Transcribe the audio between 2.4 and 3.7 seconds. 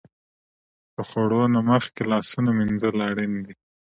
مینځل اړین دي.